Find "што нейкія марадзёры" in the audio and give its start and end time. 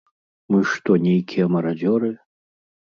0.71-2.15